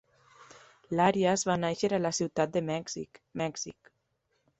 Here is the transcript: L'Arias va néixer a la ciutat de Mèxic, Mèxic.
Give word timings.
L'Arias 0.99 1.43
va 1.49 1.57
néixer 1.63 1.91
a 1.97 2.01
la 2.05 2.11
ciutat 2.21 2.55
de 2.57 2.63
Mèxic, 2.71 3.21
Mèxic. 3.43 3.93